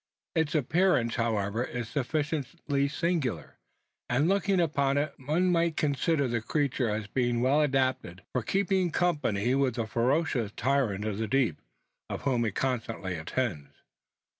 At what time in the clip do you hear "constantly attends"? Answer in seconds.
12.55-13.75